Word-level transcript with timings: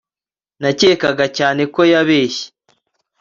Nakekaga 0.61 1.25
cyane 1.37 1.61
ko 1.73 1.81
yabeshye 1.91 2.45